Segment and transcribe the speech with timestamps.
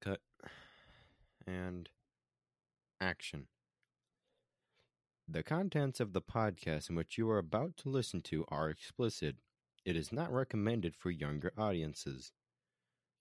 [0.00, 0.20] Cut.
[1.46, 1.88] And
[3.00, 3.46] action.
[5.28, 9.36] The contents of the podcast in which you are about to listen to are explicit.
[9.84, 12.32] It is not recommended for younger audiences.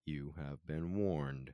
[0.05, 1.53] You have been warned.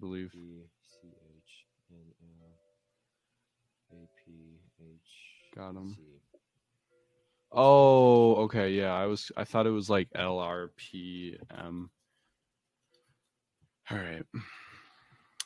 [0.00, 0.32] Believe.
[0.34, 2.58] E C H N L
[3.92, 5.54] A P H.
[5.56, 5.74] Got.
[5.74, 5.96] C.
[7.52, 8.94] Oh, okay, yeah.
[8.94, 11.88] I was I thought it was like LRPM.
[13.90, 14.24] All right.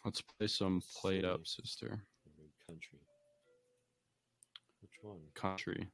[0.05, 2.03] Let's play some played Up Sister
[2.66, 2.98] Country.
[4.80, 5.19] Which one?
[5.34, 5.86] Country.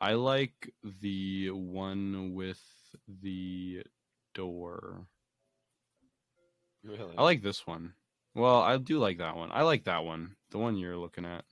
[0.00, 2.60] I like the one with
[3.22, 3.82] the
[4.34, 5.06] door.
[6.84, 7.14] Really?
[7.16, 7.92] I like this one.
[8.34, 9.50] Well, I do like that one.
[9.52, 10.34] I like that one.
[10.50, 11.44] The one you're looking at.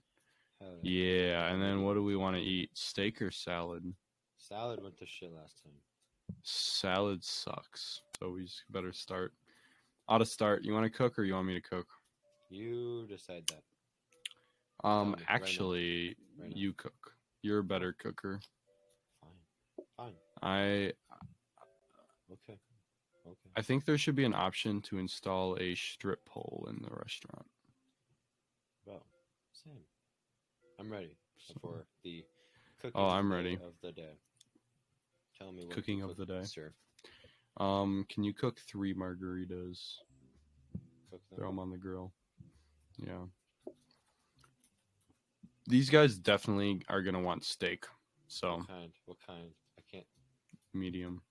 [0.61, 2.71] Hell Yeah, and then what do we want to eat?
[2.75, 3.85] Steak or salad?
[4.37, 5.73] Salad went to shit last time.
[6.43, 8.03] Salad sucks.
[8.19, 9.33] So we better start.
[10.09, 10.65] Ought to start.
[10.65, 11.87] You want to cook or you want me to cook?
[12.51, 14.87] You decide that.
[14.87, 15.25] Um, right now.
[15.29, 16.57] actually, Right now.
[16.57, 17.15] you cook.
[17.43, 18.41] You're a better cooker.
[19.21, 19.33] Fine.
[19.97, 20.13] Fine.
[20.43, 20.93] I
[22.33, 22.59] Okay.
[23.27, 23.51] Okay.
[23.56, 27.47] I think there should be an option to install a strip pole in the restaurant.
[28.84, 29.05] Well,
[29.53, 29.75] same.
[30.81, 31.17] I'm ready
[31.61, 32.25] for the
[32.81, 33.01] cooking.
[33.01, 33.55] Oh, I'm ready.
[33.55, 34.14] Of the day.
[35.39, 36.42] Tell me what Cooking of the day.
[36.42, 36.73] sir.
[37.59, 39.98] Um, can you cook three margaritas?
[41.11, 41.39] Cook them.
[41.39, 42.12] Throw them on the grill.
[42.97, 43.27] Yeah.
[45.69, 47.84] These guys definitely are gonna want steak,
[48.27, 48.92] so What kind?
[49.07, 49.51] What kind?
[49.79, 50.07] I can't.
[50.74, 51.23] medium.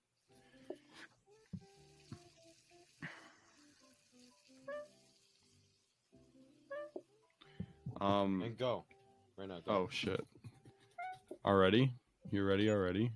[8.01, 8.41] Um.
[8.43, 8.83] And go.
[9.37, 9.59] Right now.
[9.65, 9.71] Go.
[9.71, 10.25] Oh shit.
[11.45, 11.93] Already?
[12.31, 13.11] You ready already?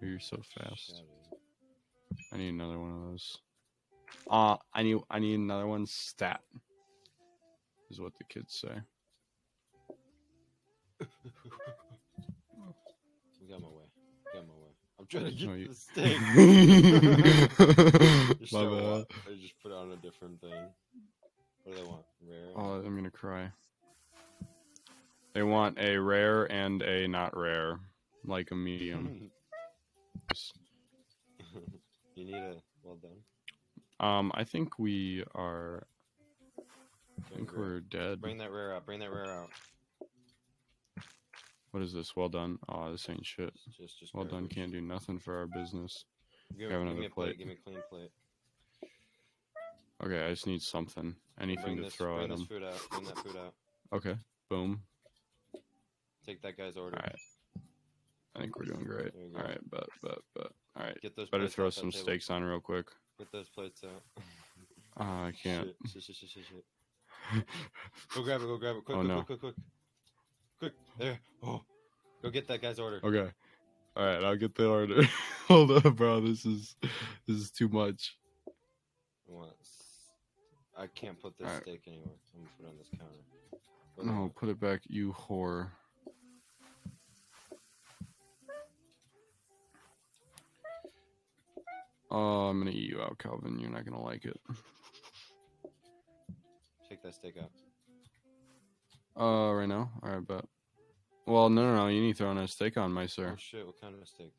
[0.00, 1.02] You're so fast.
[2.32, 3.38] I need another one of those.
[4.30, 6.40] Uh I need I need another one stat.
[7.90, 8.80] Is what the kids say.
[13.48, 13.84] Get my way.
[14.34, 14.72] Get my way.
[14.98, 16.18] I'm trying to get No, you- the steak.
[18.52, 19.06] My bad.
[19.30, 20.50] I just put on a different thing.
[21.62, 22.02] What do they want?
[22.28, 22.52] Rare.
[22.56, 23.52] Oh, I'm gonna cry.
[25.36, 27.78] They want a rare and a not rare,
[28.24, 29.30] like a medium.
[32.14, 33.18] you need a well done.
[34.00, 35.86] Um, I think we are.
[36.58, 38.22] I think we're dead.
[38.22, 38.86] Bring that rare out.
[38.86, 39.50] Bring that rare out.
[41.72, 42.16] What is this?
[42.16, 42.58] Well done.
[42.70, 43.52] Oh, this ain't shit.
[43.78, 44.14] Just, just.
[44.14, 44.48] Well done.
[44.48, 46.06] Can't do nothing for our business.
[46.56, 47.26] Give, have give another me a plate.
[47.26, 47.38] plate.
[47.40, 48.10] Give me a clean plate.
[50.02, 51.14] Okay, I just need something.
[51.38, 52.46] Anything Bring to this, throw at them.
[52.48, 53.52] Bring that food out.
[53.92, 54.14] Okay.
[54.48, 54.80] Boom.
[56.26, 56.96] Take that guy's order.
[56.96, 57.16] All right.
[58.34, 59.12] I think we're doing great.
[59.36, 60.52] All right, but but but.
[60.76, 61.00] All right.
[61.00, 61.30] Get those.
[61.30, 62.04] Better throw some table.
[62.04, 62.86] steaks on real quick.
[63.18, 64.02] Get those plates out.
[64.98, 65.68] Ah, I can't.
[65.92, 67.44] Shit, shit, shit, shit, shit.
[68.14, 68.44] Go grab it.
[68.46, 68.84] Go grab it.
[68.86, 69.22] Quick, Oh, quick, no.
[69.24, 69.54] quick, quick, quick,
[70.58, 70.72] quick.
[70.98, 71.18] There.
[71.42, 71.60] Oh.
[72.22, 73.00] Go get that guy's order.
[73.04, 73.30] Okay.
[73.94, 75.02] All right, I'll get the order.
[75.48, 76.20] Hold up, bro.
[76.22, 76.76] This is
[77.26, 78.16] this is too much.
[79.26, 79.52] Once.
[80.78, 81.62] I can't put this Alright.
[81.64, 82.14] steak anywhere.
[82.34, 83.22] I'm gonna put it on this counter.
[83.96, 85.72] What do you No, put it back, you whore.
[92.18, 93.58] Oh, I'm gonna eat you out, Calvin.
[93.58, 94.40] You're not gonna like it.
[96.88, 97.50] Take that steak out.
[99.20, 99.90] Uh, right now.
[100.02, 100.46] All right, but.
[101.26, 101.88] Well, no, no, no.
[101.88, 103.32] You need to throw a steak on, my sir.
[103.34, 103.66] Oh shit!
[103.66, 104.32] What kind of steak?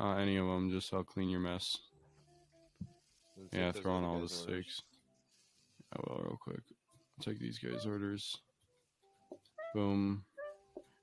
[0.00, 0.70] Uh, any of them.
[0.70, 1.76] Just I'll clean your mess.
[3.36, 4.32] Take Yeah, throw on all the orders.
[4.32, 4.82] steaks.
[5.92, 6.62] I will real quick.
[7.20, 8.38] Take these guys' orders.
[9.74, 10.24] Boom.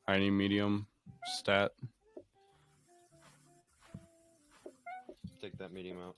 [0.08, 0.88] I need medium.
[1.26, 1.72] Stat.
[5.44, 6.16] Take that medium out.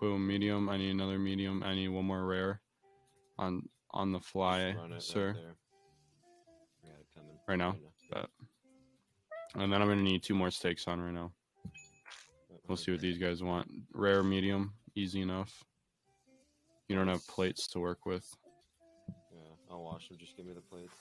[0.00, 0.26] Boom.
[0.26, 0.68] Medium.
[0.68, 1.62] I need another medium.
[1.62, 2.60] I need one more rare.
[3.38, 3.62] On
[3.92, 5.32] on the fly, right sir.
[5.32, 5.54] there.
[6.82, 7.38] I got it coming.
[7.46, 7.76] Right now?
[8.12, 8.26] Right
[9.54, 11.30] And then I'm gonna need two more steaks on right now.
[12.66, 13.70] We'll see what these guys want.
[13.92, 15.62] Rare, medium, easy enough.
[16.88, 18.28] You don't have plates to work with.
[19.32, 20.18] Yeah, I'll wash them.
[20.18, 20.94] Just give me the plates.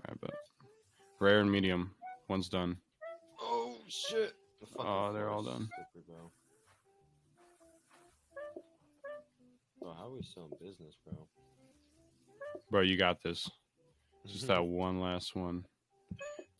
[0.00, 0.34] Alright, but
[1.20, 1.92] rare and medium.
[2.28, 2.78] One's done.
[3.40, 4.34] Oh shit!
[4.60, 5.68] The Oh, they're all done.
[5.92, 6.32] slippery, bro.
[9.96, 11.26] How are we still in business, bro?
[12.70, 13.48] Bro, you got this.
[14.26, 15.64] Just that one last one.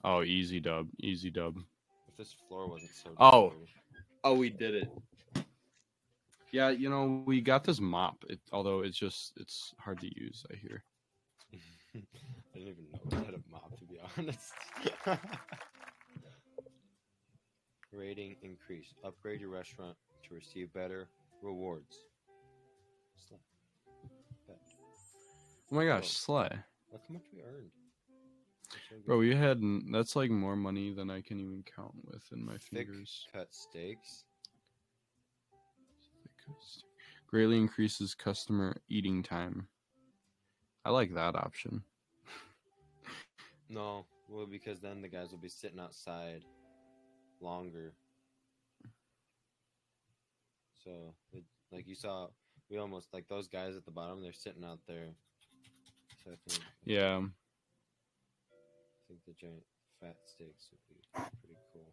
[0.04, 0.88] Oh, easy dub.
[1.00, 1.56] Easy dub.
[2.08, 3.10] If this floor wasn't so.
[3.18, 3.50] Oh.
[3.50, 3.72] dirty.
[4.24, 4.90] Oh, we did it.
[6.52, 8.16] Yeah, you know, we got this mop.
[8.28, 10.82] It, although it's just it's hard to use, I hear.
[11.94, 12.00] I
[12.54, 14.52] didn't even know we had a mop to be honest.
[17.92, 18.94] Rating increase.
[19.04, 19.96] Upgrade your restaurant
[20.28, 21.08] to receive better
[21.42, 21.96] rewards.
[24.46, 24.56] Bet.
[25.70, 26.50] Oh my gosh, Slay.
[26.92, 27.70] Look how much we earned.
[28.70, 29.06] That's so good.
[29.06, 32.52] Bro, we had that's like more money than I can even count with in my
[32.52, 33.26] thick fingers.
[33.32, 34.24] cut steaks.
[37.26, 39.68] Greatly increases customer eating time.
[40.84, 41.82] I like that option.
[43.68, 46.42] No, well, because then the guys will be sitting outside
[47.40, 47.92] longer.
[50.84, 52.28] So, it, like you saw,
[52.70, 54.22] we almost like those guys at the bottom.
[54.22, 55.08] They're sitting out there.
[56.24, 57.16] So I think, Yeah.
[57.16, 57.30] I
[59.08, 59.62] think the giant
[60.00, 61.92] fat steaks would be pretty cool.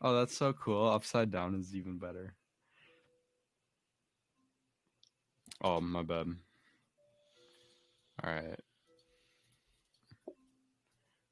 [0.00, 0.88] Oh, that's so cool.
[0.90, 2.34] Upside down is even better.
[5.62, 6.26] Oh, my bad.
[8.24, 8.60] All right.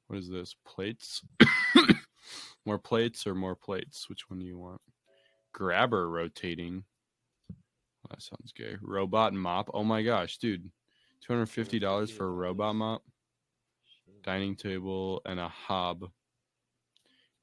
[0.07, 0.55] What is this?
[0.65, 1.23] Plates?
[2.65, 4.07] more plates or more plates?
[4.09, 4.81] Which one do you want?
[5.53, 6.83] Grabber rotating.
[8.09, 8.75] That sounds gay.
[8.81, 9.71] Robot mop.
[9.73, 10.69] Oh my gosh, dude.
[11.27, 13.01] $250 for a robot mop,
[14.23, 16.03] dining table, and a hob.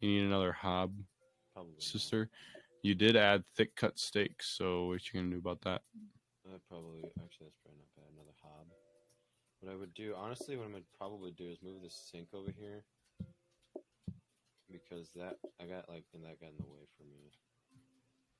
[0.00, 0.92] You need another hob?
[1.54, 1.82] probably not.
[1.82, 2.30] sister.
[2.82, 5.82] You did add thick cut steaks, so what you gonna do about that?
[6.46, 8.12] I probably actually that's probably not bad.
[8.12, 8.66] Another hob.
[9.60, 12.50] What I would do, honestly, what I'm gonna probably do is move the sink over
[12.50, 12.82] here
[14.72, 17.30] because that I got like and that got in the way for me.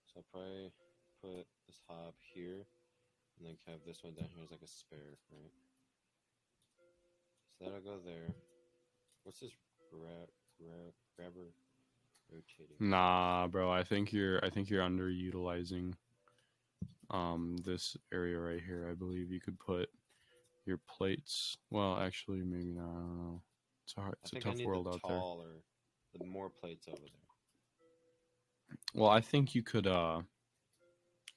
[0.07, 0.73] So I'll probably
[1.21, 2.65] put this hob here
[3.37, 5.53] and then have this one down here as like a spare, right?
[7.59, 8.35] So that'll go there.
[9.25, 9.53] What's this
[9.91, 10.29] grab
[10.59, 11.53] grab grabber
[12.33, 12.77] rotating?
[12.81, 13.71] Nah, bro.
[13.71, 14.43] I think you're.
[14.43, 15.93] I think you're underutilizing
[17.11, 18.89] um this area right here.
[18.91, 19.91] I believe you could put
[20.67, 21.57] your plates.
[21.71, 22.83] Well, actually, maybe not.
[22.83, 23.43] I don't know.
[23.85, 24.15] It's a hard.
[24.23, 25.19] It's a tough world the out there.
[25.19, 25.63] taller,
[26.19, 28.77] the more plates over there.
[28.95, 29.87] Well, I think you could.
[29.87, 30.21] uh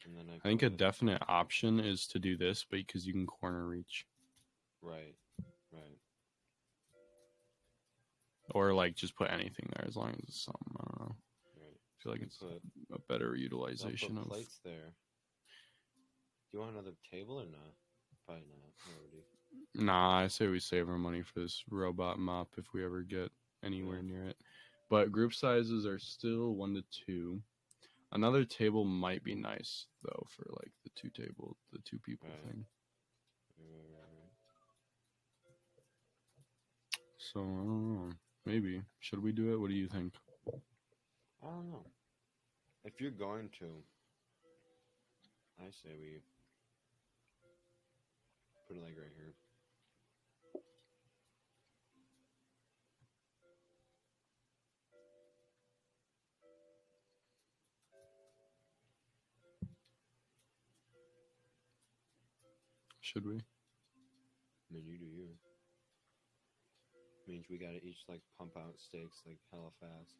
[0.05, 3.13] And then I, I think a definite option is to do this, but because you
[3.13, 4.05] can corner reach,
[4.81, 5.15] Right,
[5.71, 5.97] right.
[8.51, 10.75] or like just put anything there as long as it's something.
[10.77, 11.15] I don't know.
[11.61, 11.77] Right.
[11.77, 12.61] I feel like it's put,
[12.93, 14.27] a better utilization of.
[14.27, 14.93] plates there.
[16.51, 17.73] Do you want another table or not?
[18.25, 19.23] Probably not already.
[19.75, 23.31] Nah, I say we save our money for this robot mop if we ever get
[23.63, 24.01] anywhere Yeah.
[24.01, 24.37] near it.
[24.89, 27.41] But group sizes are still one to two.
[28.11, 32.51] Another table might be nice though for like the two table, the two people Right.
[32.51, 32.65] thing.
[33.57, 34.31] Right, right.
[37.17, 38.11] So I don't know.
[38.45, 39.57] Maybe should we do it?
[39.57, 40.13] What do you think?
[41.41, 41.85] I don't know.
[42.85, 43.83] If you're going to,
[45.59, 46.19] I say we
[48.73, 49.33] put like right here.
[63.01, 63.35] Should we?
[63.35, 63.39] I
[64.71, 65.27] mean, you do you.
[67.27, 70.15] Means we gotta each like pump out steaks like hella fast.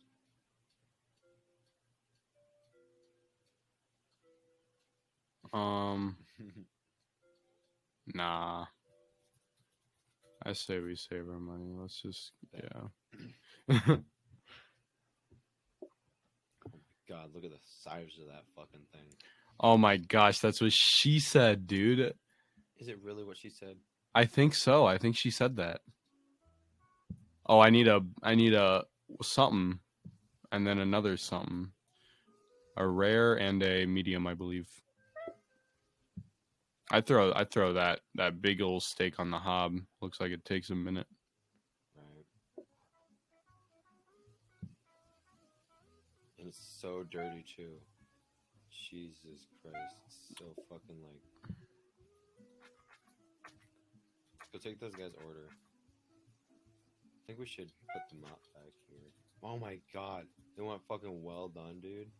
[5.54, 6.16] Um,
[8.08, 8.66] nah.
[10.46, 11.74] I say we save our money.
[11.80, 12.88] Let's just yeah.
[17.10, 19.14] God, look at the size of that fucking thing.
[19.60, 22.14] oh my gosh, that's what she said, dude.
[22.80, 23.78] Is it really what she said?
[24.16, 24.86] I think so.
[24.86, 25.82] I think she said that.
[27.46, 28.84] Oh, I need a I need a
[29.22, 29.80] something
[30.52, 31.72] and then another something.
[32.78, 34.68] A rare and a medium, I believe.
[36.92, 39.80] I throw I throw that that big old steak on the hob.
[40.02, 41.08] Looks like it takes a minute.
[41.96, 42.66] Right.
[46.38, 47.76] And it's so dirty too.
[48.70, 49.96] Jesus Christ.
[50.06, 51.22] It's so fucking like
[54.52, 55.48] Go take those guys' order.
[55.50, 59.10] I think we should put the mop back here.
[59.42, 60.26] Oh my god.
[60.56, 62.12] They want fucking well done, dude.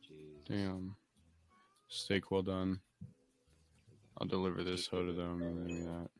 [0.00, 0.44] Jesus.
[0.48, 0.96] Damn.
[1.88, 2.80] Steak well done.
[4.20, 6.10] I'll deliver this hoe to them and right that.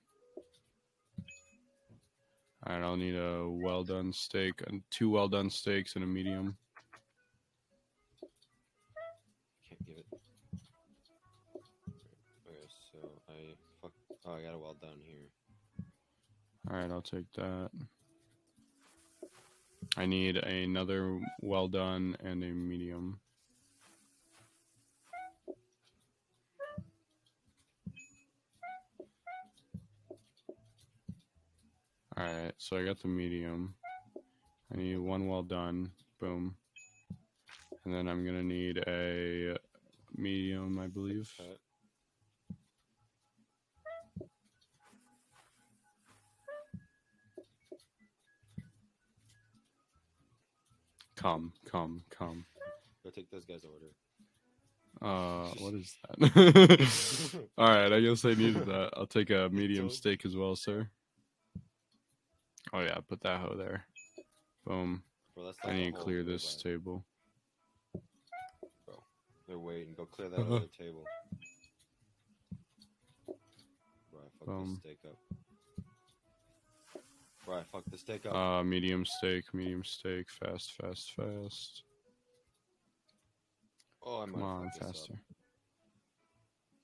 [2.66, 6.06] All right, I'll need a well done steak and two well done steaks and a
[6.06, 6.56] medium.
[9.68, 10.06] Can't give it.
[12.46, 13.92] Okay, so I fuck.
[14.26, 15.28] Oh, I got it well done here.
[16.70, 17.70] All right, I'll take that.
[19.96, 23.18] I need another well done and a medium.
[32.16, 33.74] All right, so I got the medium.
[34.70, 35.90] I need one well done.
[36.20, 36.54] Boom.
[37.86, 39.56] And then I'm gonna need a
[40.14, 41.32] medium, I believe.
[51.16, 52.44] Come, come, come.
[53.02, 53.92] Go take those guys' order.
[55.00, 57.38] Uh, what is that?
[57.58, 58.90] All right, I guess I needed that.
[58.94, 60.90] I'll take a medium steak as well, sir.
[62.72, 63.84] Oh yeah, put that hoe there.
[64.66, 65.02] Boom.
[65.34, 66.26] Bro, that's I like a need to clear ribeye.
[66.26, 67.04] this table.
[69.46, 69.94] They're waiting.
[69.96, 71.04] Go clear that other table.
[74.10, 74.80] Bro, I fucked Boom.
[74.84, 75.18] the steak up.
[77.46, 78.34] Bro, I fucked the steak up.
[78.34, 81.82] Uh, medium steak, medium steak, fast, fast, fast.
[84.02, 85.12] oh, I'm Come have on, this faster.
[85.14, 85.18] Up.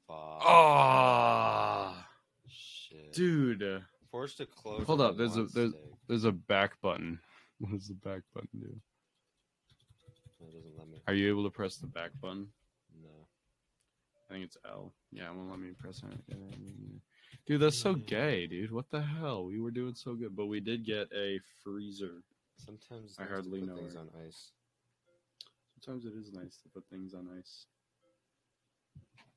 [0.08, 0.42] Fuck.
[0.46, 2.06] Ah,
[2.48, 3.12] Shit.
[3.12, 3.84] dude.
[4.14, 4.86] Forced to close.
[4.86, 5.74] Hold up, there's a- there's-.
[6.06, 7.18] There's a back button.
[7.58, 8.80] What does the back button do?
[10.40, 11.02] It doesn't let me.
[11.08, 12.48] Are you able to press the back button?
[13.02, 13.28] No.
[14.28, 14.92] I think it's L.
[15.12, 16.36] Yeah, it won't let me press it.
[17.46, 18.06] Dude, that's so mm.
[18.06, 18.70] gay, dude.
[18.70, 19.46] What the hell?
[19.46, 22.22] We were doing so good, but we did get a freezer.
[22.56, 24.00] Sometimes I hardly know things her.
[24.00, 24.50] on ice.
[25.80, 27.66] Sometimes it is nice to put things on ice.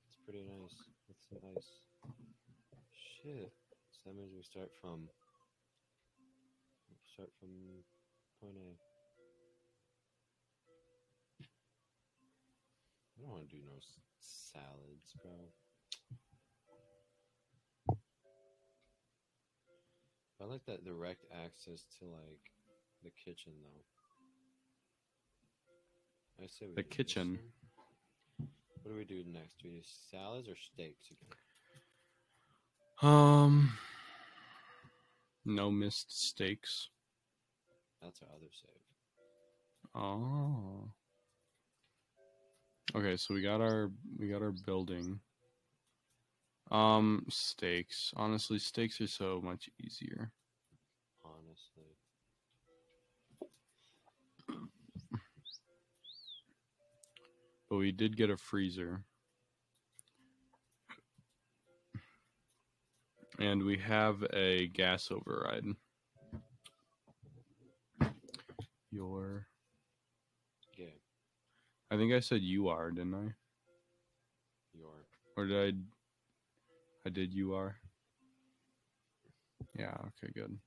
[0.08, 0.76] It's pretty nice
[1.08, 1.70] with some ice.
[3.24, 3.52] Shit.
[4.08, 5.10] That means we start from.
[6.90, 7.50] we Start from
[8.40, 8.80] point A.
[13.12, 13.74] I don't want to do no
[14.22, 15.34] salads, bro.
[20.40, 22.52] I like that direct access to like
[23.04, 23.84] the kitchen though.
[26.42, 27.40] I say we The do this kitchen.
[28.84, 29.58] What do we do next?
[29.62, 31.36] Do we do salads or steaks again?
[33.02, 33.72] Um,
[35.48, 36.90] no missed stakes.
[38.02, 38.82] That's our other save.
[39.96, 40.92] Oh.
[42.96, 45.20] Okay, so we got our we got our building.
[46.70, 48.14] Um, steaks.
[48.16, 50.32] Honestly, steaks are so much easier.
[51.24, 51.96] Honestly,
[57.70, 59.04] But we did get a freezer.
[63.40, 65.66] And we have a gas override.
[68.92, 69.48] Your
[70.78, 70.86] yeah,
[71.92, 73.34] I think I said you are, didn't I?
[74.74, 77.76] your Or did I I did you are?
[79.78, 80.58] Yeah, okay, good.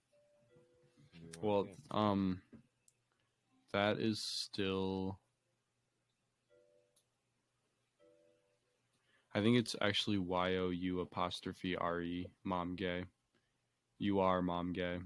[1.43, 2.41] Well, um
[3.73, 5.19] that is still
[9.33, 13.05] I think it's actually Y O U apostrophe R E mom gay.
[13.99, 14.99] You are mom gay.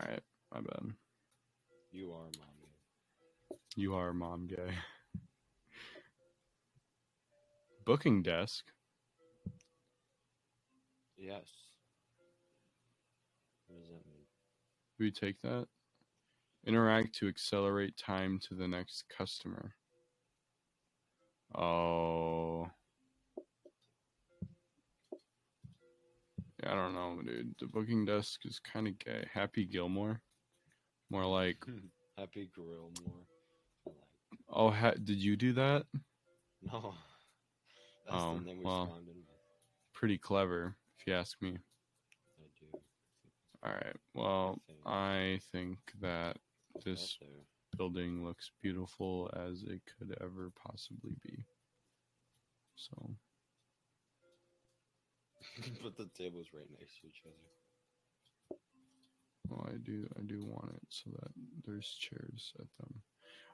[0.00, 0.92] Alright, my bad.
[1.90, 2.68] you are mommy.
[3.76, 4.64] You are mom gay.
[7.84, 8.64] Booking desk.
[11.16, 11.48] Yes.
[13.66, 14.24] What does that mean?
[14.98, 15.66] We take that?
[16.66, 19.74] Interact to accelerate time to the next customer.
[21.54, 22.68] Oh.
[26.62, 27.54] Yeah, I don't know, dude.
[27.60, 29.26] The booking desk is kind of gay.
[29.32, 30.20] Happy Gilmore.
[31.10, 31.64] More like,
[32.18, 33.14] Happy Grill more.
[33.86, 33.96] I Like,
[34.50, 35.84] oh, ha- did you do that?
[36.62, 36.94] no.
[38.10, 38.86] That's Oh, we well.
[38.86, 39.24] spawned in with.
[39.94, 41.50] Pretty clever, if you ask me.
[42.38, 42.78] I do.
[43.62, 43.96] All right.
[44.14, 44.78] Well, think.
[44.86, 46.36] I think that
[46.84, 47.18] this.
[47.76, 51.44] Building looks beautiful as it could ever possibly be.
[52.76, 53.16] So,
[55.82, 57.34] but the tables right next to each other.
[59.48, 61.30] well, I do, I do want it so that
[61.66, 63.02] there's chairs at them.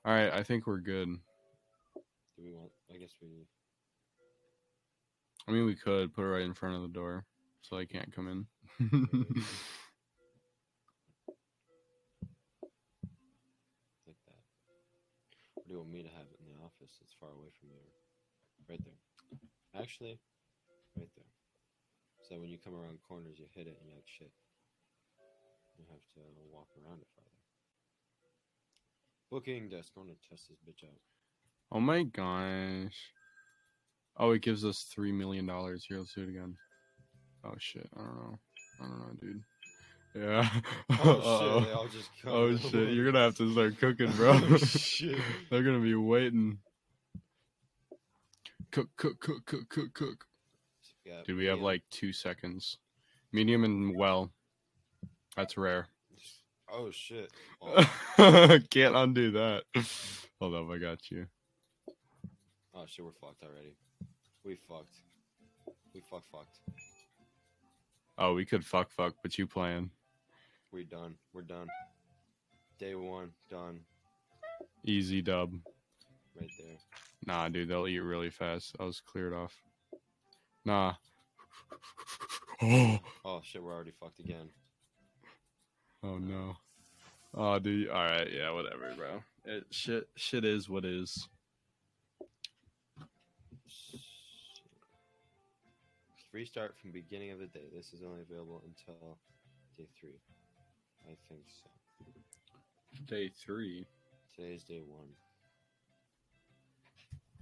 [0.04, 1.08] All right, I think we're good.
[1.08, 2.70] Do we want?
[2.92, 3.46] I guess we.
[5.46, 7.26] I mean, we could put it right in front of the door
[7.62, 8.46] so they can't come
[8.80, 9.44] in.
[16.84, 17.00] have it office?
[17.00, 17.80] It's far away from you.
[18.68, 19.80] Right there.
[19.80, 20.18] Actually,
[20.96, 21.32] right there.
[22.28, 24.30] So when you come around corners, you hit it and you're like, shit.
[25.76, 26.20] You have to
[26.52, 27.30] walk around it farther.
[29.30, 29.92] Booking desk.
[29.96, 31.00] I want to test this bitch out.
[31.72, 33.12] Oh my gosh.
[34.16, 35.84] Oh, it gives us three million dollars.
[35.88, 36.56] Here, let's do it again.
[37.44, 37.88] Oh shit.
[37.96, 38.38] I don't know.
[38.80, 39.42] I don't know, dude.
[40.14, 40.48] Yeah.
[40.90, 41.68] Oh shit!
[41.68, 42.10] They all just.
[42.24, 44.34] Oh shit, you're gonna have to start cooking, bro.
[44.34, 44.58] Oh.
[45.50, 46.58] They're gonna be waiting.
[48.74, 50.24] Cook, cook, cook, cook, cook, cook.
[51.04, 51.64] Yeah, Dude, we have medium.
[51.64, 52.78] like two seconds.
[53.30, 54.32] Medium and well.
[55.36, 55.86] That's rare.
[56.68, 57.30] Oh shit!
[57.62, 57.86] Oh,
[58.70, 59.62] Can't undo that.
[60.40, 61.28] Hold up, I got you.
[62.74, 63.04] oh shit!
[63.04, 63.76] We're fucked already.
[64.44, 64.96] We fucked.
[65.94, 66.58] We fuck fucked.
[68.18, 69.88] Oh, we could fuck fuck, but you playing.
[70.72, 71.14] We done.
[71.32, 71.68] We're done.
[72.80, 73.82] Day one done.
[74.84, 75.52] Easy dub.
[76.34, 76.76] Right there.
[77.26, 78.76] Nah, dude, they'll eat really fast.
[78.78, 79.54] I was cleared off.
[80.64, 80.94] Nah.
[82.62, 83.62] Oh, Oh shit!
[83.62, 84.48] We're already fucked again.
[86.02, 86.56] oh no.
[87.36, 87.88] Oh, dude.
[87.88, 89.22] All right, yeah, whatever, bro.
[89.44, 91.28] It shit, shit is what is.
[96.32, 97.66] Restart from beginning of the day.
[97.72, 99.18] This is only available until
[99.76, 100.18] day three.
[101.06, 101.70] I think so.
[103.06, 103.86] Day three.
[104.34, 105.08] Today's day one.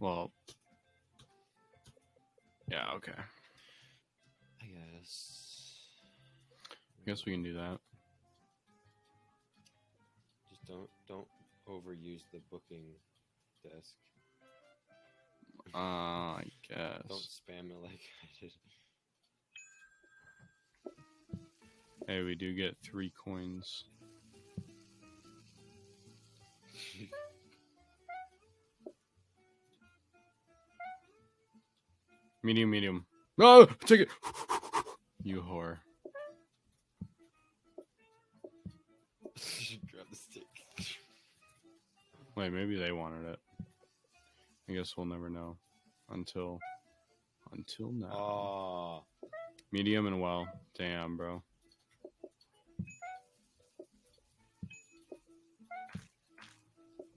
[0.02, 0.32] Well.
[2.68, 2.90] Yeah.
[2.97, 3.12] Okay.
[4.61, 5.78] I guess.
[6.99, 7.78] I guess we can do that.
[10.50, 11.28] Just don't don't
[11.68, 12.87] overuse the booking
[13.62, 13.94] desk.
[15.73, 17.02] Uh, I guess.
[17.09, 18.52] Don't spam it like I did.
[22.09, 23.85] Hey, we do get three coins.
[32.42, 33.06] Medium, medium.
[33.38, 34.08] No, take it.
[35.22, 35.78] You whore.
[39.90, 40.42] Grab the stick.
[42.37, 43.38] Wait, maybe they wanted it.
[44.69, 45.56] I guess we'll never know
[46.10, 46.58] until
[47.52, 48.10] until now.
[48.12, 49.04] Oh,
[49.71, 50.47] Medium and well.
[50.76, 51.43] Damn, bro.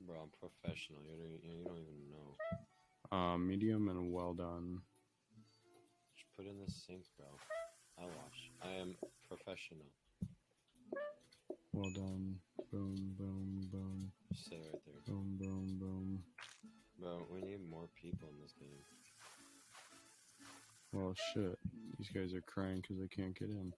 [0.06, 1.00] bro, I'm professional.
[1.04, 3.18] You don't, you don't even know.
[3.18, 4.80] Um, medium and well done.
[6.38, 7.28] Put in the sink, bro.
[7.98, 8.52] I wash.
[8.62, 8.96] I am
[9.28, 9.86] professional.
[11.72, 12.36] Well done.
[12.72, 16.24] Boom, boom, boom, Just say right there, boom, boom, boom.
[17.00, 17.26] bro.
[17.32, 18.84] We need more people in this game.
[20.92, 21.58] Well, shit.
[21.98, 23.74] These guys are crying because they can't get in.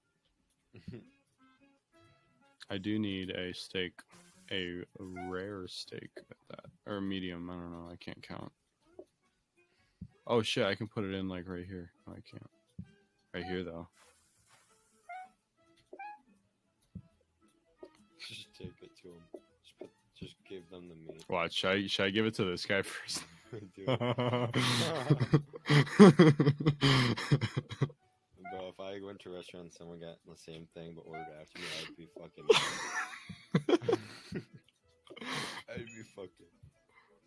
[2.70, 3.94] I do need a steak,
[4.52, 7.50] a rare steak at that, or medium.
[7.50, 7.90] I don't know.
[7.92, 8.52] I can't count.
[10.30, 10.66] Oh shit!
[10.66, 11.90] I can put it in like right here.
[12.06, 12.52] No, I can't.
[13.34, 13.88] Right here though.
[18.28, 19.24] just take it to them.
[19.64, 21.24] Just put, just give them the meat.
[21.30, 21.54] Watch.
[21.54, 23.24] Should I, should I give it to this guy first?
[23.52, 23.62] Bro,
[28.68, 31.60] if I went to a restaurant and someone got the same thing but ordered after
[31.60, 32.46] me, I'd be fucking.
[35.70, 36.67] I'd be fucking.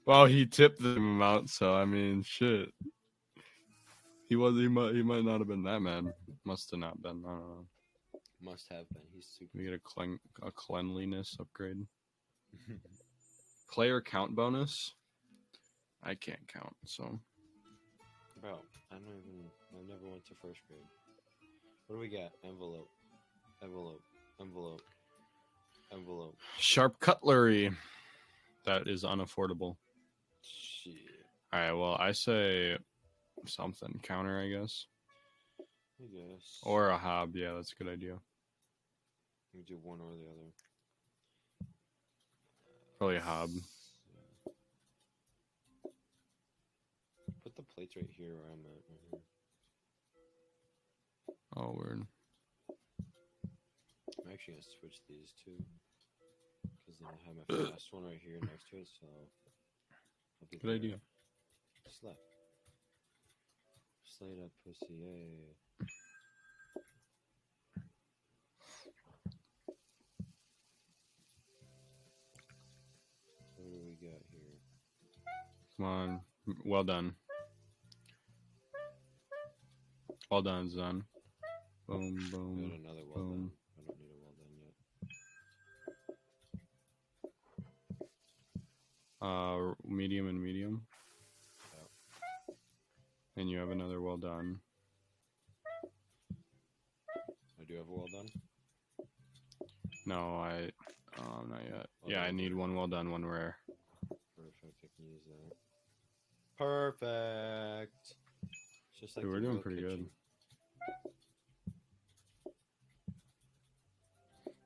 [0.07, 2.71] Well, he tipped the amount, so I mean, shit.
[4.29, 4.55] He was.
[4.57, 4.95] He might.
[4.95, 6.13] He might not have been that mad.
[6.45, 7.23] Must have not been.
[7.27, 7.67] I don't know.
[8.43, 9.03] Must have been.
[9.13, 9.51] He's super.
[9.55, 11.87] We get a clean a cleanliness upgrade.
[13.73, 14.95] Player count bonus.
[16.03, 17.21] I can't count, so
[18.41, 18.61] Bro,
[18.91, 19.51] I don't even.
[19.75, 20.81] I never went to first grade.
[21.87, 22.31] What do we got?
[22.45, 22.89] Envelope.
[23.63, 24.03] Envelope.
[24.41, 24.83] Envelope.
[25.93, 26.37] Envelope.
[26.59, 27.71] sharp cutlery.
[28.65, 29.77] That is unaffordable.
[30.42, 30.94] Shit.
[31.53, 31.72] All right.
[31.72, 32.79] Well, I say
[33.46, 34.87] something counter, I guess,
[35.59, 36.61] I guess.
[36.62, 37.35] or a hob.
[37.37, 38.18] Yeah, that's a good idea.
[39.55, 40.53] we do one or the other.
[42.98, 43.50] Probably a hob.
[43.55, 44.50] Yeah.
[47.42, 48.83] Put the plates right here where I'm at.
[48.90, 49.20] Right here.
[51.57, 52.07] Oh, weird.
[54.18, 55.64] I'm actually gonna switch these two.
[56.62, 59.07] Because then I have my fast one right here next to it, so.
[60.48, 61.00] Good idea.
[62.00, 62.16] Slap.
[64.05, 65.57] Slate up, pussy, yay.
[73.57, 74.59] What do we got here?
[75.76, 76.20] Come on.
[76.64, 77.14] Well done.
[80.31, 81.03] Well done, Zun.
[81.87, 82.68] Boom, boom.
[82.68, 83.50] got another well done.
[83.79, 84.74] I don't need a well done yet.
[89.22, 90.83] Uh, medium and medium.
[91.74, 92.57] Yep.
[93.37, 94.61] And you have another well done.
[97.61, 98.29] I do have a well done.
[100.07, 100.70] No, I.
[101.18, 101.87] Um, not yet.
[102.05, 103.57] Oh, Yeah, I need one well done, one rare.
[104.37, 104.85] Perfect.
[104.85, 105.57] I can use that.
[106.57, 108.14] Perfect.
[108.42, 110.07] It's Just like Dude, we're doing pretty good.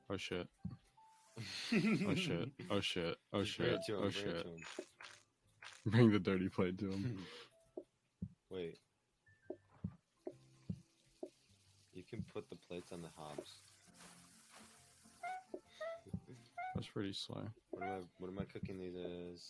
[0.07, 0.47] Oh shit.
[1.73, 2.49] Oh shit.
[2.69, 3.15] Oh shit.
[3.33, 3.65] Oh shit.
[3.65, 4.45] it to him, Oh shit.
[5.91, 7.19] Bring the dirty plate to him.
[8.49, 8.77] Wait.
[11.93, 13.61] You can put the plates on the hobs.
[16.75, 17.41] That's pretty sly.
[17.69, 17.97] What am I?
[18.17, 19.43] What am I cooking these as?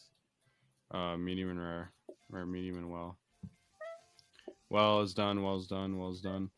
[0.91, 1.91] Uh, medium and rare.
[2.29, 3.17] Rare, medium, and well.
[4.69, 5.41] Well is done.
[5.41, 5.97] Well's done.
[5.97, 6.49] Well's done.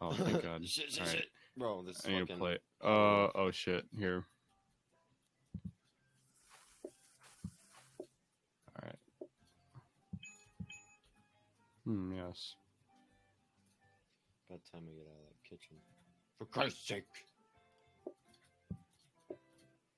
[0.00, 0.66] Oh, thank God.
[0.66, 1.16] shit, shit, Alright.
[1.16, 1.26] shit.
[1.56, 2.60] Bro, this is I need a plate.
[2.82, 3.84] Uh, oh shit.
[3.98, 4.24] Here.
[11.88, 12.54] Hmm, yes.
[14.46, 15.76] About time I get out of that kitchen.
[16.36, 17.04] For Christ's sake.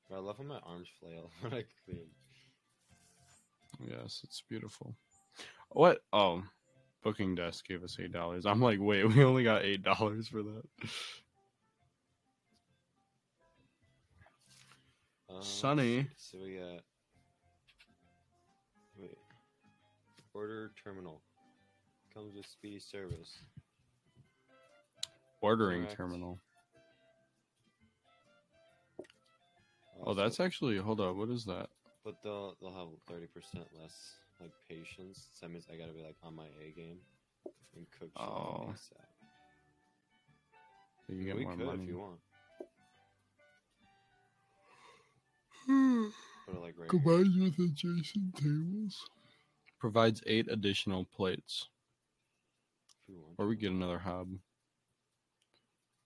[0.08, 2.06] Bro, I love how my arms flail when I clean.
[3.84, 4.94] Yes, it's beautiful.
[5.70, 6.02] What?
[6.12, 6.44] Oh,
[7.02, 8.46] booking desk gave us eight dollars.
[8.46, 10.62] I'm like, wait, we only got eight dollars for that.
[15.28, 16.06] Um, Sunny.
[16.16, 16.84] So we got.
[18.96, 19.18] Wait.
[20.34, 21.20] Order terminal.
[22.20, 23.38] Comes with speedy service.
[25.40, 25.96] Ordering Correct.
[25.96, 26.38] terminal.
[28.98, 29.02] Uh,
[30.00, 30.76] oh, Also- that's actually.
[30.76, 31.16] Hold up.
[31.16, 31.70] What is that?
[32.04, 35.28] But they'll they'll have thirty percent less like patience.
[35.32, 36.98] So that means I gotta be like on my A game
[37.74, 38.68] and cook shit Oh.
[38.74, 39.06] ASAP.
[41.08, 41.84] You get we more could money.
[41.84, 42.20] if you want.
[45.64, 46.04] Hmm.
[46.46, 47.00] Put it like right here.
[47.00, 49.08] Combined with adjacent tables.
[49.78, 51.68] Provides eight additional plates.
[53.18, 53.34] Want.
[53.38, 54.28] Or we get another hob.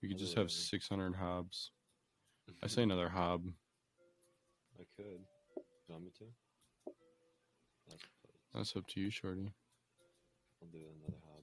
[0.03, 1.71] We could just have Otherwise- 600 hobs.
[2.63, 3.45] I say another hob.
[4.79, 5.21] I could.
[5.57, 6.25] You want me to?
[7.89, 8.03] That's.
[8.55, 9.53] That's up to you, Shorty.
[10.63, 11.43] I'll do another hob.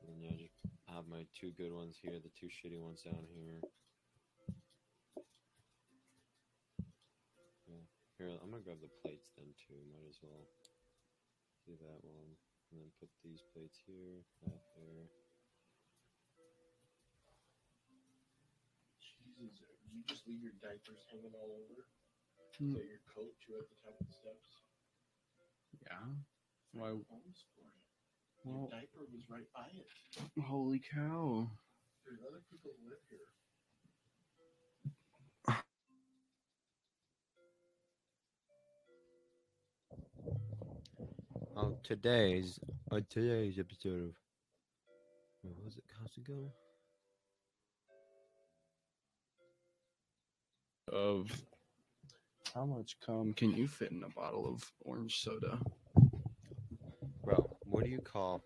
[0.00, 0.54] And then yeah, just
[0.88, 3.60] have my two good ones here, the two shitty ones down here.
[7.68, 7.84] Yeah.
[8.18, 9.76] Here, I'm gonna grab the plates then too.
[9.92, 10.46] Might as well
[11.66, 12.30] do that one,
[12.72, 15.06] and then put these plates here, that there.
[19.38, 21.86] Jesus, do you just leave your diapers hanging all over?
[22.58, 22.72] Hmm.
[22.72, 24.48] Is that your coat too at the top of the steps?
[25.86, 26.06] Yeah.
[26.72, 26.94] Why?
[27.10, 27.78] Homes for it.
[28.44, 29.86] Your Well, diaper was right by it.
[30.42, 31.46] holy cow.
[32.06, 33.30] There's other people who live here.
[41.82, 42.58] Today's
[42.90, 44.14] on today's episode of
[45.42, 45.84] what was it?
[50.92, 51.30] Of
[52.54, 55.58] how much cum can you fit in a bottle of orange soda?
[57.24, 58.42] Bro, what do you call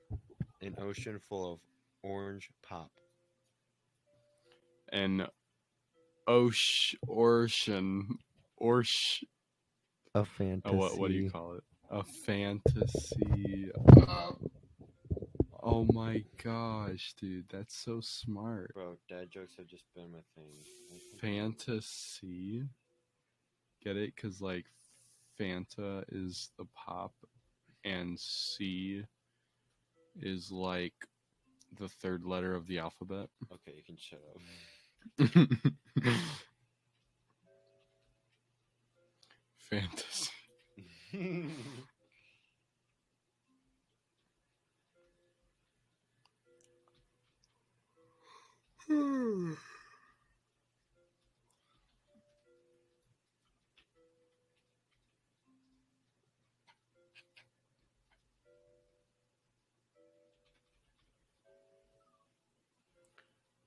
[0.63, 1.61] an ocean full of
[2.03, 2.91] orange pop?
[4.93, 5.27] An
[6.27, 8.19] ocean, ocean,
[8.63, 9.23] orsh.
[10.15, 10.75] A fantasy.
[10.75, 11.65] Oh, what what do you call it?
[11.91, 13.71] A fantasy.
[15.63, 18.73] Oh my gosh, dude, that's so smart.
[18.75, 20.53] Bro, dad jokes have just been my thing.
[21.21, 22.63] Fantasy.
[23.83, 24.15] Get it?
[24.15, 24.67] Because like
[25.39, 27.15] Fanta is the pop,
[27.85, 29.03] and C
[30.21, 30.95] is like
[31.79, 33.29] the third letter of the alphabet.
[33.53, 34.41] Okay, you can shut up.
[39.59, 40.26] Fantasy.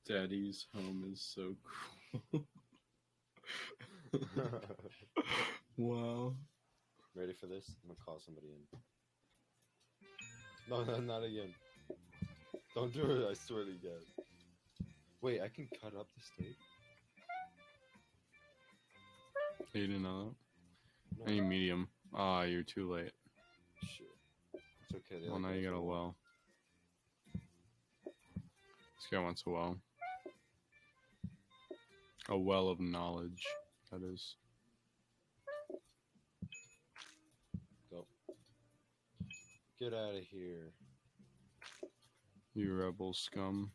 [0.08, 1.56] Daddy's home is so
[2.32, 2.46] cool.
[5.78, 6.36] wow.
[7.15, 7.65] Ready for this?
[7.84, 8.80] I'm gonna call somebody in.
[10.69, 11.54] No, no, not again.
[12.76, 14.06] Don't do it, I swear to God.
[15.22, 16.56] Wait, I can cut up the steak?
[19.74, 20.36] You didn't know
[21.17, 21.26] No.
[21.26, 21.32] that?
[21.32, 21.89] I need medium.
[22.13, 23.12] Ah, you're too late.
[23.84, 24.08] Shit.
[24.54, 25.28] It's okay.
[25.28, 26.15] Well, now you got a well.
[27.34, 29.78] This guy wants a well.
[32.30, 33.43] A well of knowledge,
[33.91, 34.36] that is.
[39.80, 40.74] Get out of here.
[42.54, 43.72] You rebel scum.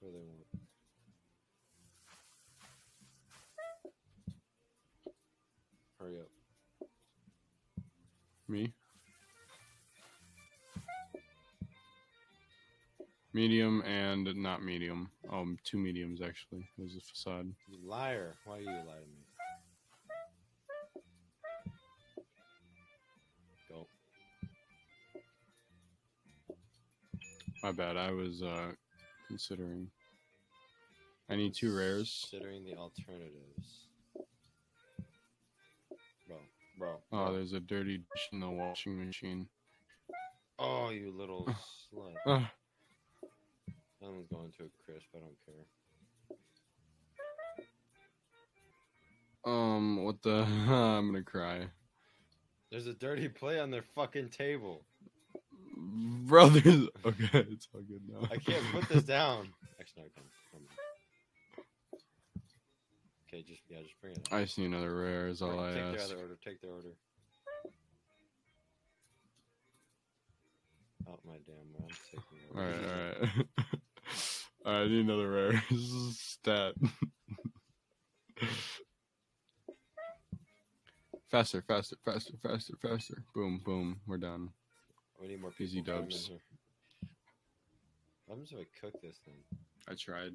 [0.00, 0.46] Where they want.
[6.00, 6.88] Hurry up.
[8.48, 8.74] Me?
[13.32, 15.11] Medium and not medium.
[15.32, 16.68] Um, two mediums actually.
[16.76, 17.50] There's a facade.
[17.66, 18.34] You liar.
[18.44, 19.24] Why are you lie to me?
[23.70, 23.86] Go.
[27.62, 27.96] My bad.
[27.96, 28.72] I was uh
[29.26, 29.88] considering.
[31.30, 32.26] I need two rares.
[32.30, 33.88] Considering the alternatives.
[36.28, 36.36] Bro,
[36.78, 36.96] bro.
[37.10, 39.48] Oh, there's a dirty dish in the washing machine.
[40.58, 41.48] Oh, you little
[42.26, 42.50] slut.
[44.02, 45.06] That one's going to a crisp.
[45.14, 45.54] I don't care.
[49.44, 50.42] Um, what the?
[50.42, 51.68] I'm gonna cry.
[52.72, 54.84] There's a dirty play on their fucking table.
[55.76, 56.88] Brothers.
[57.04, 58.26] Okay, it's all good now.
[58.30, 59.48] I can't put this down.
[59.78, 60.66] Actually, no, I can.
[63.28, 64.18] Okay, just yeah, just bring it.
[64.18, 64.32] Up.
[64.32, 65.28] I just need another rare.
[65.28, 65.92] Is all I take ask.
[65.96, 66.38] their other order.
[66.44, 66.96] Take their order.
[71.08, 71.56] Oh my damn!
[71.78, 72.22] I'm taking
[72.56, 73.78] All right, all right.
[74.64, 75.62] I need another rare.
[75.70, 76.74] This is stat.
[81.30, 83.22] faster, faster, faster, faster, faster.
[83.34, 84.00] Boom, boom.
[84.06, 84.50] We're done.
[85.20, 86.30] We need more Easy people coming in dubs.
[88.26, 89.34] What happens if I cook this thing?
[89.88, 90.32] I tried.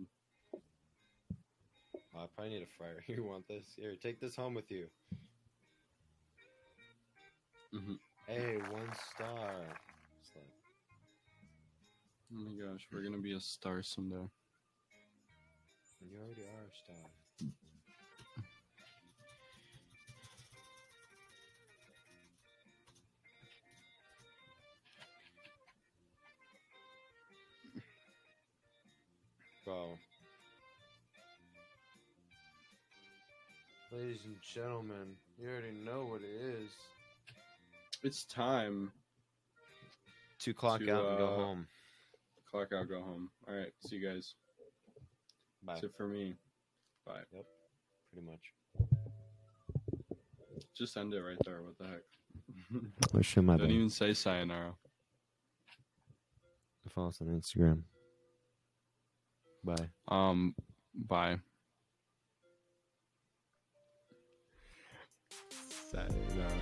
[2.16, 3.04] Oh, I probably need a fryer.
[3.08, 3.66] You want this?
[3.76, 4.88] Here, take this home with you.
[7.74, 7.98] Mhm.
[8.28, 9.52] Hey, one star.
[12.32, 12.36] Slut.
[12.36, 14.16] Oh my gosh, we're gonna be a star someday.
[16.02, 16.96] You already are a star.
[29.66, 29.98] Bro.
[33.92, 36.70] Ladies and gentlemen, you already know what it is.
[38.04, 38.92] It's time.
[40.40, 41.68] Two clock To, out and go uh, home.
[42.50, 43.30] Clock out, go home.
[43.48, 44.36] All right, see you guys.
[45.64, 45.74] Bye.
[45.74, 46.36] That's it for me.
[47.06, 47.20] Bye.
[47.34, 47.46] Yep,
[48.12, 48.42] pretty much.
[50.78, 51.62] Just end it right there.
[51.62, 52.02] What the heck?
[53.14, 54.74] Oh shit, my Don't even say sayonara.
[56.90, 57.82] Follow us on Instagram.
[59.64, 59.90] Bye.
[60.08, 60.56] Um,
[60.94, 61.38] bye.
[65.92, 66.62] Sayonara.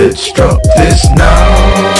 [0.00, 1.99] Let's drop this now.